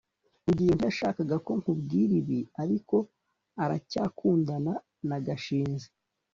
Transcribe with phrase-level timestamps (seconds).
[0.45, 2.95] rugeyo ntiyashakaga ko nkubwira ibi, ariko
[3.63, 4.73] aracyakundana
[5.07, 5.87] na gashinzi